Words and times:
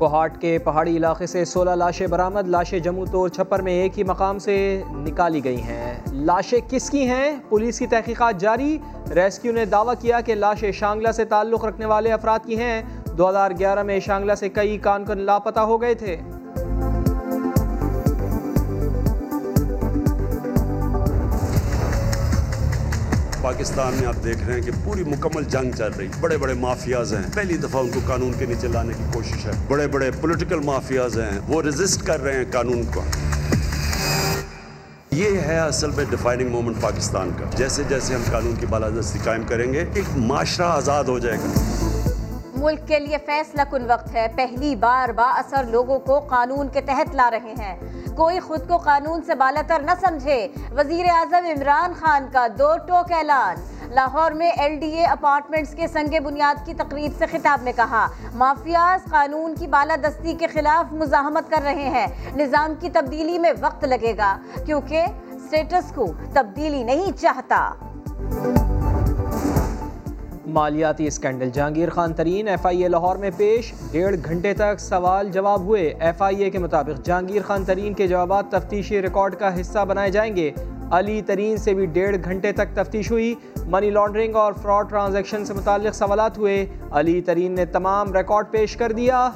کوہاٹ 0.00 0.40
کے 0.40 0.58
پہاڑی 0.58 0.96
علاقے 0.96 1.26
سے 1.26 1.44
سولہ 1.44 1.70
لاشیں 1.70 2.06
برآمد، 2.06 2.48
لاشیں 2.48 2.78
جموں 2.78 3.06
تو 3.06 3.28
چھپر 3.28 3.62
میں 3.62 3.72
ایک 3.72 3.98
ہی 3.98 4.04
مقام 4.04 4.38
سے 4.38 4.82
نکالی 4.90 5.44
گئی 5.44 5.62
ہیں۔ 5.62 6.00
لاشیں 6.12 6.58
کس 6.70 6.90
کی 6.90 7.08
ہیں؟ 7.08 7.36
پولیس 7.48 7.78
کی 7.78 7.86
تحقیقات 7.86 8.40
جاری۔ 8.40 8.78
ریسکیو 9.14 9.52
نے 9.52 9.64
دعویٰ 9.64 9.94
کیا 10.00 10.20
کہ 10.20 10.34
لاشیں 10.34 10.72
شانگلہ 10.72 11.12
سے 11.12 11.24
تعلق 11.24 11.64
رکھنے 11.64 11.86
والے 11.86 12.12
افراد 12.12 12.38
کی 12.46 12.58
ہیں۔ 12.58 12.82
دو 13.18 13.30
ہزار 13.30 13.50
گیارہ 13.58 13.82
میں 13.82 14.00
شانگلہ 14.00 14.34
سے 14.34 14.48
کئی 14.48 14.78
کان 14.78 15.04
کن 15.04 15.18
لاپتہ 15.18 15.60
ہو 15.60 15.82
گئے 15.82 15.94
تھے۔ 15.94 16.16
پاکستان 23.50 23.94
میں 23.94 24.08
آپ 24.08 24.24
دیکھ 24.24 24.44
رہے 24.44 24.54
ہیں 24.54 24.62
کہ 24.62 24.70
پوری 24.84 25.04
مکمل 25.04 25.44
جنگ 25.44 25.70
چل 25.78 25.92
رہی 25.98 26.08
بڑے 26.20 26.36
بڑے 26.36 26.54
مافیاز 26.54 27.14
ہیں۔ 27.14 27.22
پہلی 27.34 27.56
دفعہ 27.56 27.80
ان 27.80 27.90
کو 27.90 28.00
قانون 28.06 28.32
کے 28.38 28.46
نیچے 28.46 28.68
لانے 28.68 28.92
کی 28.98 29.04
کوشش 29.12 29.46
ہے۔ 29.46 29.50
بڑے 29.68 29.86
بڑے 29.86 30.10
پولیٹیکل 30.20 30.60
مافیاز 30.60 31.18
ہیں۔ 31.18 31.40
وہ 31.48 31.62
ریزسٹ 31.62 32.06
کر 32.06 32.22
رہے 32.22 32.32
ہیں 32.32 32.44
قانون 32.52 32.82
کو۔ 32.94 33.04
یہ 35.10 35.38
ہے 35.38 35.58
اصل 35.58 35.90
میں 35.90 36.04
ڈیفائننگ 36.10 36.48
مومنٹ 36.48 36.76
پاکستان 36.80 37.30
کا۔ 37.38 37.44
جیسے 37.56 37.82
جیسے 37.88 38.14
ہم 38.14 38.22
قانون 38.30 38.54
کی 38.60 38.66
بالادستی 38.66 39.18
قائم 39.24 39.42
کریں 39.42 39.72
گے، 39.72 39.84
ایک 39.94 40.16
معاشرہ 40.16 40.66
آزاد 40.66 41.04
ہو 41.04 41.18
جائے 41.18 41.36
گا۔ 41.36 41.79
ملک 42.60 42.88
کے 42.88 42.98
لیے 42.98 43.16
فیصلہ 43.26 43.62
کن 43.70 43.90
وقت 43.90 44.14
ہے؟ 44.14 44.26
پہلی 44.36 44.76
بار 44.76 45.12
با 45.12 45.30
اثر 45.36 45.64
لوگوں 45.64 45.98
کو 45.98 46.20
قانون 46.20 46.68
کے 46.68 46.80
تحت 46.80 47.14
لا 47.14 47.30
رہے 47.30 47.54
ہیں۔ 47.58 47.76
کوئی 48.16 48.40
خود 48.40 48.68
کو 48.68 48.76
قانون 48.76 49.22
سے 49.22 49.34
بالاتر 49.34 49.80
نہ 49.80 49.90
سمجھے۔ 50.00 50.48
وزیر 50.76 51.06
اعظم 51.08 51.44
عمران 51.44 51.92
خان 51.94 52.26
کا 52.32 52.46
دو 52.58 52.76
ٹوک 52.86 53.12
اعلان۔ 53.12 53.56
لاہور 53.94 54.30
میں 54.30 54.50
ایل 54.50 54.80
ڈی 54.80 54.90
اے 54.92 55.04
اپارٹمنٹس 55.04 55.74
کے 55.74 55.86
سنگ 55.86 56.20
بنیاد 56.24 56.66
کی 56.66 56.74
تقریب 56.74 57.12
سے 57.18 57.26
خطاب 57.26 57.62
میں 57.62 57.72
کہا، 57.76 58.06
مافیاز 58.34 59.10
قانون 59.10 59.54
کی 59.54 59.66
بالادستی 59.66 60.34
کے 60.34 60.46
خلاف 60.46 60.92
مزاحمت 60.92 61.50
کر 61.50 61.62
رہے 61.64 61.88
ہیں۔ 61.88 62.06
نظام 62.36 62.72
کی 62.80 62.90
تبدیلی 62.90 63.38
میں 63.38 63.52
وقت 63.60 63.84
لگے 63.84 64.16
گا، 64.18 64.38
کیونکہ 64.66 65.06
سٹیٹس 65.46 65.92
کو 65.94 66.06
تبدیلی 66.32 66.82
نہیں 66.82 67.20
چاہتا۔ 67.20 67.70
مالیاتی 70.52 71.06
scandal 71.06 71.50
Jahangir 71.50 71.90
Khan 71.90 72.12
Tareen 72.12 72.48
F 72.48 72.66
I 72.66 72.82
A 72.82 72.88
Lahore 72.88 73.16
میں 73.16 73.30
پیش، 73.36 73.72
ڈیڑھ 73.90 74.16
گھنٹے 74.24 74.54
تک 74.54 74.80
سوال 74.80 75.30
جواب 75.32 75.60
ہوئے۔ 75.60 75.94
ایف 76.00 76.22
آئی 76.22 76.42
اے 76.42 76.50
کے 76.50 76.58
مطابق 76.58 77.06
جہانگیر 77.06 77.42
خان 77.42 77.64
ترین 77.64 77.94
کے 77.94 78.06
جوابات 78.06 78.50
تفتیشی 78.50 79.02
ریکارڈ 79.02 79.34
کا 79.34 79.60
حصہ 79.60 79.84
بنائے 79.84 80.10
جائیں 80.10 80.36
گے۔ 80.36 80.50
علی 80.90 81.22
ترین 81.22 81.56
سے 81.56 81.74
بھی 81.74 81.86
ڈیڑھ 81.86 82.16
گھنٹے 82.24 82.52
تک 82.52 82.74
تفتیش 82.74 83.10
ہوئی۔ 83.10 83.34
منی 83.66 83.90
لانڈرنگ 83.90 84.36
اور 84.36 84.52
فراڈ 84.52 84.90
ٹرانزیکشن 84.90 85.44
سے 85.44 85.54
متعلق 85.54 85.94
سوالات 85.94 86.38
ہوئے۔ 86.38 86.66
علی 86.92 87.20
ترین 87.20 87.52
نے 87.52 87.66
تمام 87.66 88.12
ریکارڈ 88.12 88.46
پیش 88.50 88.76
کر 88.76 88.92
دیا۔ 88.92 89.30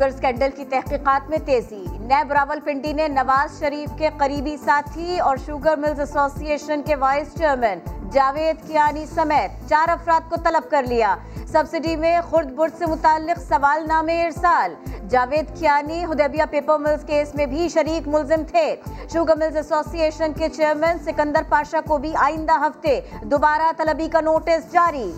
شوگر 0.00 0.10
سکینڈل 0.10 0.50
کی 0.56 0.64
تحقیقات 0.64 1.28
میں 1.30 1.38
تیزی۔ 1.44 1.84
نیب 2.00 2.32
راول 2.32 2.60
پنڈی 2.60 2.92
نے 2.92 3.08
نواز 3.08 3.58
شریف 3.60 3.98
کے 3.98 4.08
قریبی 4.18 4.56
ساتھی 4.56 5.18
اور 5.18 5.36
شوگر 5.46 5.76
ملز 5.76 6.00
ایسوسی 6.00 6.46
ایشن 6.46 6.82
کے 6.86 6.96
وائس 6.96 7.34
چیئرمین 7.38 7.78
جاوید 8.12 8.66
کیانی 8.66 9.04
سمیت 9.06 9.68
چار 9.68 9.88
افراد 9.88 10.30
کو 10.30 10.36
طلب 10.36 10.70
کر 10.70 10.82
لیا۔ 10.82 11.14
سبسڈی 11.52 11.96
میں 11.96 12.20
خرد 12.30 12.50
برد 12.50 12.78
سے 12.78 12.86
متعلق 12.86 13.40
سوال 13.48 13.86
نامے 13.88 14.22
ارسال۔ 14.24 14.74
Javed 15.10 15.58
Kiani 15.58 16.04
Hudaibiya 16.04 16.44
paper 16.50 16.78
mills 16.78 17.04
case 17.04 17.34
میں 17.34 17.46
بھی 17.46 17.68
شریک 17.68 18.08
ملزم 18.08 18.42
تھے۔ 18.48 18.76
شوگر 19.12 19.36
ملز 19.36 19.56
ایسوسی 19.56 20.00
ایشن 20.00 20.32
کے 20.32 20.48
چیئرمین 20.48 20.98
سکندر 20.98 21.42
پاشا 21.48 21.80
کو 21.86 21.98
بھی 21.98 22.12
آئندہ 22.16 22.58
ہفتے 22.66 23.00
دوبارہ 23.22 23.72
طلبی 23.76 24.08
کا 24.08 24.20
نوٹس 24.20 24.72
جاری۔ 24.72 25.10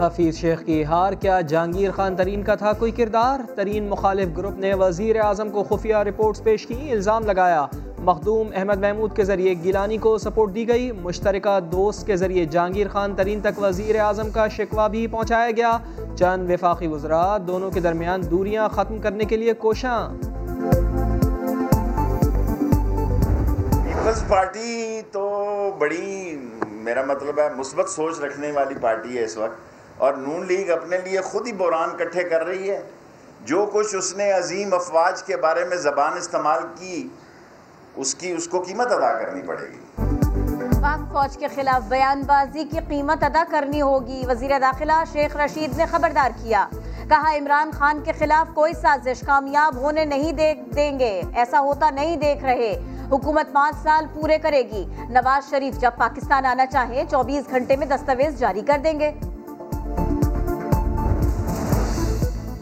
حفیظ 0.00 0.36
شیخ 0.36 0.64
کی 0.64 0.84
ہار، 0.84 1.12
کیا 1.12 1.40
جہانگیر 1.40 1.90
خان 1.90 2.16
ترین 2.16 2.42
کا 2.42 2.54
تھا 2.54 2.72
کوئی 2.72 2.92
کردار؟ 2.92 3.40
ترین 3.54 3.88
مخالف 3.88 4.28
گروپ 4.36 4.58
نے 4.58 4.74
وزیر 4.74 5.20
اعظم 5.20 5.50
کو 5.50 5.62
خفیہ 5.62 5.96
رپورٹس 5.96 6.42
پیش 6.42 6.66
کی، 6.66 6.92
الزام 6.92 7.26
لگایا۔ 7.26 7.66
مخدوم 7.98 8.48
احمد 8.54 8.78
محمود 8.78 9.16
کے 9.16 9.24
ذریعے 9.24 9.54
گیلانی 9.64 9.96
کو 9.96 10.18
سپورٹ 10.18 10.54
دی 10.54 10.68
گئی۔ 10.68 10.92
مشترکہ 10.92 11.60
دوست 11.60 12.06
کے 12.06 12.16
ذریعے 12.16 12.44
جہانگیر 12.44 12.88
خان 12.88 13.14
ترین 13.14 13.40
تک 13.40 13.62
وزیر 13.62 14.00
اعظم 14.00 14.30
کا 14.30 14.48
شکوہ 14.48 14.88
بھی 14.88 15.06
پہنچایا 15.06 15.50
گیا۔ 15.50 15.78
چند 16.18 16.50
وفاقی 16.50 16.86
وزراء 16.86 17.38
دونوں 17.38 17.70
کے 17.70 17.80
درمیان 17.80 18.30
دوریاں 18.30 18.68
ختم 18.68 18.98
کرنے 18.98 19.24
کے 19.24 19.36
لیے 19.36 19.52
کوشاں۔ 19.52 20.08
پیپلز 23.84 24.28
پارٹی 24.28 25.00
تو 25.12 25.30
بڑی، 25.78 26.38
میرا 26.70 27.02
مطلب 27.06 27.38
ہے، 27.38 27.48
مثبت 27.56 27.88
سوچ 27.88 28.20
رکھنے 28.20 28.52
والی 28.52 28.74
پارٹی 28.80 29.18
ہے 29.18 29.24
اس 29.24 29.36
وقت۔ 29.36 29.75
اور 29.98 30.14
نون 30.14 30.46
لیگ 30.46 30.70
اپنے 30.70 30.98
لیے 31.04 31.20
خود 31.20 31.46
ہی 31.46 31.52
بوران 31.52 31.96
کٹھے 31.96 32.24
کر 32.24 32.46
رہی 32.46 32.70
ہے۔ 32.70 32.82
جو 33.44 33.70
کچھ 33.72 33.96
اس 33.96 34.16
نے 34.16 34.32
عظیم 34.32 34.74
افواج 34.74 35.22
کے 35.22 35.36
بارے 35.36 35.64
میں 35.64 35.76
زبان 35.76 36.12
استعمال 36.12 36.62
کی، 36.74 37.08
اس 37.96 38.14
کی، 38.14 38.32
اس 38.32 38.48
کو 38.48 38.60
قیمت 38.60 38.92
ادا 38.92 39.12
کرنی 39.12 39.42
پڑے 39.42 39.68
گی۔ 39.68 39.80
پاک 40.82 41.12
فوج 41.12 41.38
کے 41.38 41.48
خلاف 41.48 41.88
بیان 41.88 42.22
بازی 42.26 42.64
کی 42.64 42.78
قیمت 42.88 43.24
ادا 43.24 43.44
کرنی 43.50 43.80
ہوگی، 43.80 44.22
وزیر 44.28 44.50
داخلہ 44.58 44.92
شیخ 45.12 45.36
رشید 45.36 45.76
نے 45.76 45.86
خبردار 45.86 46.30
کیا۔ 46.42 46.66
کہا، 47.08 47.36
عمران 47.36 47.70
خان 47.70 48.00
کے 48.04 48.12
خلاف 48.12 48.54
کوئی 48.54 48.72
سازش 48.72 49.20
کامیاب 49.26 49.76
ہونے 49.76 50.04
نہیں 50.04 50.32
دیں 50.74 50.98
گے۔ 50.98 51.22
ایسا 51.34 51.60
ہوتا 51.60 51.90
نہیں 51.90 52.16
دیکھ 52.16 52.44
رہے۔ 52.44 52.80
حکومت 53.08 53.52
پانچ 53.52 53.76
سال 53.82 54.06
پورے 54.14 54.38
کرے 54.38 54.62
گی۔ 54.62 54.86
نواز 55.08 55.50
شریف 55.50 55.78
جب 55.78 55.90
پاکستان 55.98 56.46
آنا 56.46 56.66
چاہے، 56.66 57.02
چوبیس 57.10 57.50
گھنٹے 57.50 57.76
میں 57.76 57.86
دستاویز 57.86 58.38
جاری 58.38 58.60
کر 58.60 58.78
دیں 58.84 59.00
گے۔ 59.00 59.12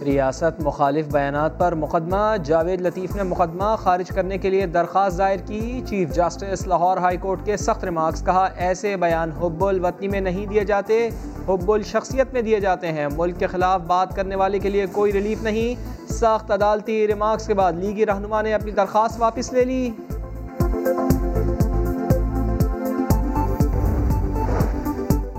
ریاست 0.04 0.60
مخالف 0.60 1.06
بیانات 1.06 1.58
پر 1.58 1.74
مقدمہ۔ 1.74 2.36
جاوید 2.44 2.80
لطیف 2.80 3.16
نے 3.16 3.22
مقدمہ 3.22 3.76
خارج 3.78 4.08
کرنے 4.08 4.38
کے 4.38 4.50
لیے 4.50 4.66
درخواست 4.66 5.18
دائر 5.18 5.38
کی۔ 5.46 5.80
Chief 5.86 6.14
justice 6.14 6.66
Lahore 6.66 6.96
high 6.96 7.16
court 7.16 7.44
کے 7.44 7.56
سخت 7.56 7.84
ریمارکس 7.84 8.24
کہا، 8.24 8.48
ایسے 8.56 8.96
بیان 8.96 9.30
حب 9.30 9.64
الوطنی 9.64 10.08
میں 10.08 10.20
نہیں 10.20 10.46
دیے 10.46 10.64
جاتے، 10.64 11.08
حب 11.48 11.72
الشخصیت 11.72 12.32
میں 12.32 12.42
دیے 12.42 12.60
جاتے 12.60 12.92
ہیں۔ 12.92 13.08
ملک 13.16 13.38
کے 13.38 13.46
خلاف 13.46 13.80
بات 13.80 14.16
کرنے 14.16 14.36
والے 14.36 14.58
کے 14.58 14.68
لیے 14.68 14.86
کوئی 14.92 15.12
ریلیف 15.12 15.42
نہیں۔ 15.42 15.94
سخت 16.12 16.50
عدالتی 16.50 17.06
ریمارکس 17.06 17.46
کے 17.46 17.54
بعد 17.54 17.72
لیگی 17.72 18.06
رہنما 18.06 18.42
نے 18.42 18.54
اپنی 18.54 18.70
درخواست 18.70 19.20
واپس 19.20 19.52
لے 19.52 19.64
لی۔ 19.64 19.90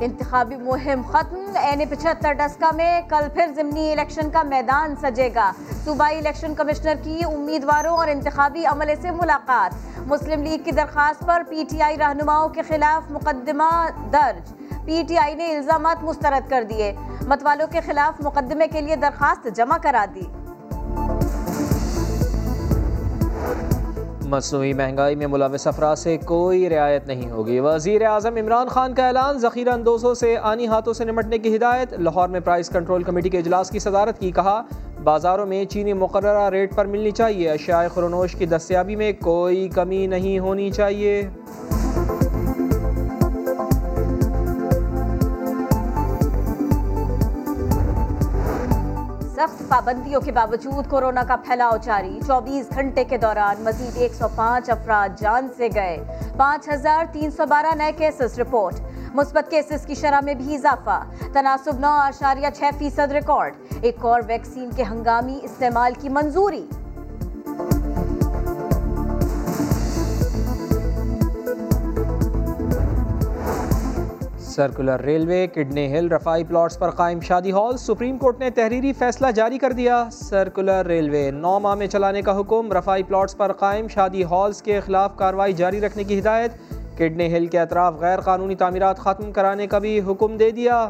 انتخابی 0.06 0.56
مہم 0.56 1.02
ختم 1.02 1.36
این 1.62 1.82
پچھتر 1.90 2.34
ڈسکا 2.34 2.72
میں 2.76 3.02
کل 3.10 3.28
پھر 3.34 3.48
ضمنی 3.56 3.92
الیکشن 3.92 4.30
کا 4.30 4.44
میدان 4.44 4.96
سجے 4.96 5.30
گا۔ 5.36 5.52
صوبائی 5.86 6.18
الیکشن 6.18 6.56
کمشنر 6.56 6.94
کی 7.04 7.22
امیدواروں 7.26 7.98
اور 7.98 8.08
انتخابی 8.08 8.66
عملے 8.66 8.96
سے 9.02 9.12
ملاقات۔ 9.12 9.98
مسلم 10.08 10.44
لیگ 10.44 10.64
کی 10.64 10.72
درخواست 10.72 11.26
پر 11.28 11.42
پی 11.50 11.64
ٹی 11.70 11.82
آئی 11.82 11.98
رہنماؤں 11.98 12.50
کے 12.50 12.62
خلاف 12.62 13.12
مقدمہ 13.12 13.88
درج۔ 14.14 14.54
پی 14.86 15.04
ٹی 15.08 15.18
آئی 15.18 15.36
نے 15.36 15.56
الزامات 15.56 16.04
مسترد 16.04 16.50
کر 16.50 16.64
دیے۔ 16.70 16.94
متوالوں 17.28 17.68
کے 17.68 17.82
خلاف 17.82 18.22
مقدمے 18.26 18.68
کے 18.68 18.82
لیے 18.82 18.96
درخواست 18.96 19.48
جمع 19.56 19.78
کرا 19.78 20.06
دی۔ 20.16 20.45
مصنوعی 24.26 24.74
مہنگائی 24.74 25.16
میں 25.16 25.28
ملوث 25.28 25.68
افراد 25.68 25.96
سے 25.96 26.18
کوئی 26.26 26.70
رعایت 26.70 27.08
نہیں 27.08 27.32
ہوگی۔ 27.32 27.60
وزیر 27.60 28.06
اعظم 28.06 28.36
عمران 28.36 28.68
خان 28.68 28.94
کا 28.94 29.08
اعلان، 29.08 29.38
ذخیرہ 29.38 29.70
اندوزوں 29.70 30.14
سے 30.14 30.36
آنی 30.42 30.68
ہاتھوں 30.68 30.94
سے 30.94 31.06
نمٹنے 31.06 31.38
کی 31.38 31.56
ہدایت۔ 31.56 31.94
لاہور 31.94 32.28
میں 32.28 32.40
پرائز 32.40 32.70
کنٹرول 32.70 33.04
کمیٹی 33.04 33.30
کے 33.30 33.38
اجلاس 33.38 33.70
کی 33.70 33.80
صدارت 33.80 34.20
کی 34.20 34.32
کہا، 34.32 34.62
بازاروں 35.04 35.46
میں 35.46 35.66
چینی 35.66 35.94
مقررہ 35.94 36.50
ریٹ 36.50 36.76
پر 36.76 36.86
ملنی 36.86 37.12
چاہیے۔ 37.12 37.50
اشیاء 37.50 37.88
خرونوش 37.94 38.36
کی 38.36 38.46
دستیابی 38.46 38.96
میں 38.96 39.12
کوئی 39.22 39.70
کمی 39.70 40.08
نہیں 40.08 40.40
ہونی 40.40 40.72
چاہیے۔ 40.72 41.30
سخت 49.36 49.64
پابندیوں 49.70 50.22
کے 50.22 50.32
باوجود 50.32 50.90
کورونا 50.90 51.24
کا 51.28 51.36
پھیلاؤ 51.36 51.78
جاری۔ 51.78 52.20
چوبیس 52.28 52.70
گھنٹے 52.74 53.04
کے 53.04 53.18
دوران 53.18 53.64
مزید 53.64 53.92
ایک 53.96 54.14
سو 54.14 54.26
پانچ 54.36 54.70
افراد 54.70 55.20
جان 55.20 55.48
سے 55.58 55.68
گئے۔ 55.76 55.98
پانچ 56.38 56.70
ہزار 56.70 57.06
تین 57.12 57.32
سو 57.32 57.46
بارہ 57.46 57.76
نئے 57.76 57.92
کیسز 57.92 58.40
رپورٹ۔ 58.40 58.76
مثبت 59.14 59.52
کیسز 59.52 59.86
کی 59.86 59.96
شرح 59.96 60.20
میں 60.24 60.34
بھی 60.34 60.56
اضافہ۔ 60.56 61.04
تناسب 61.34 61.80
نو 61.80 61.90
اشاریہ 61.90 62.48
چھ 62.58 62.64
فیصد 62.78 63.12
ریکارڈ۔ 63.12 63.54
ایک 63.82 64.06
اور 64.06 64.22
ویکسین 64.28 64.70
کے 64.76 64.84
ہنگامی 64.84 65.40
استعمال 65.44 65.94
کی 66.02 66.10
منظوری۔ 66.10 66.66
سرکولر 74.56 75.02
ریلوے 75.02 75.48
کڈنی 75.48 75.86
ہل 75.94 76.08
رفائی 76.08 76.44
پلاٹس 76.44 76.80
پر 76.80 76.90
قائم 76.90 77.20
شادی 77.20 77.52
ہال 77.52 77.78
سپریم 77.78 78.18
کورٹ 78.18 78.40
نے 78.40 78.50
تحریری 78.50 78.94
فیصلہ 78.94 79.32
جاری 79.32 79.58
کر 79.58 79.72
دیا۔ 79.72 80.04
سرکولر 80.12 80.86
ریلوے 80.86 81.32
نو 81.32 81.60
ماہ 81.60 81.76
میں 81.76 81.88
چلانے 81.88 82.22
کا 82.22 82.40
حکم 82.40 82.72
رفائی 82.74 83.04
پلاٹس 83.04 83.38
پر 83.38 83.54
قائم 83.54 83.88
شادی 83.88 84.24
ہالز 84.24 84.62
کے 84.62 84.80
خلاف 84.80 85.16
کاروائی 85.16 85.54
جاری 85.54 85.82
رکھنے 85.82 86.04
کی 86.04 86.20
ہدایت۔ 86.20 86.52
کڈنی 86.98 87.34
ہل 87.34 87.46
کے 87.46 87.60
اطراف 87.60 87.96
غیر 88.00 88.20
قانونی 88.20 88.56
تعمیرات 88.56 88.98
ختم 88.98 89.32
کرانے 89.32 89.68
کا 89.68 89.80
بھی 89.80 90.02
حکم 90.08 90.38
دے 90.38 90.52
دیا۔ 90.52 90.90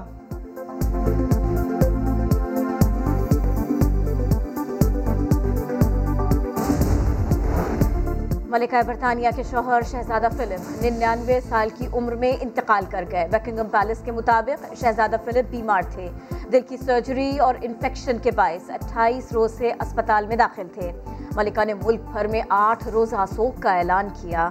ملکہ 8.55 8.81
برطانیہ 8.85 9.29
کے 9.35 9.43
شوہر 9.43 9.81
شہزادہ 9.91 10.27
فلپ 10.37 10.83
ننانوے 10.83 11.39
سال 11.49 11.69
کی 11.77 11.87
عمر 11.93 12.15
میں 12.15 12.33
انتقال 12.41 12.83
کر 12.91 13.03
گئے۔ 13.11 13.27
بیکنگم 13.31 13.67
پیلس 13.71 13.97
کے 14.05 14.11
مطابق 14.11 14.73
شہزادہ 14.73 15.15
فلپ 15.25 15.51
بیمار 15.51 15.81
تھے۔ 15.91 16.09
دل 16.51 16.59
کی 16.61 16.77
سرجری 16.77 17.37
اور 17.37 17.55
انفیکشن 17.61 18.17
کے 18.17 18.31
باعث 18.31 18.69
اٹھائیس 18.69 19.31
روز 19.31 19.57
سے 19.57 19.71
اسپتال 19.71 20.27
میں 20.27 20.35
داخل 20.35 20.67
تھے۔ 20.73 20.91
ملکہ 21.35 21.65
نے 21.65 21.73
ملک 21.73 22.01
بھر 22.11 22.27
میں 22.27 22.41
آٹھ 22.49 22.87
روزہ 22.87 23.25
سوگ 23.35 23.51
کا 23.59 23.77
اعلان 23.77 24.07
کیا۔ 24.21 24.49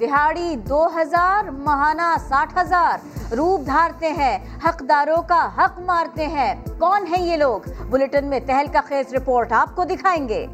دہاڑی 0.00 0.56
دو 0.56 0.86
ہزار 0.96 1.50
مہانہ 1.50 2.14
ساٹھ 2.28 2.58
ہزار 2.58 3.32
روپ 3.34 3.66
دھارتے 3.66 4.10
ہیں، 4.12 4.38
حقداروں 4.64 5.22
کا 5.28 5.48
حق 5.58 5.78
مارتے 5.80 6.26
ہیں۔ 6.26 6.54
کون 6.78 7.06
ہیں 7.06 7.22
یہ 7.22 7.36
لوگ؟ 7.36 7.68
بلٹن 7.90 8.24
میں 8.24 8.40
تہل 8.46 8.66
کا 8.72 8.80
خیز 8.88 9.14
رپورٹ 9.14 9.52
آپ 9.52 9.76
کو 9.76 9.84
دکھائیں 9.84 10.28
گے۔ 10.28 10.46